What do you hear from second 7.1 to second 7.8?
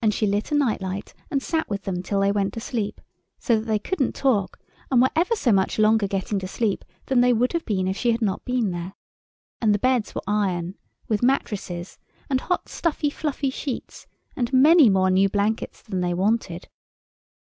they would have